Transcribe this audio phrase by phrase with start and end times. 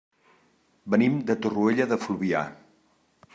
[0.93, 2.43] Venim de Torroella de Fluvià.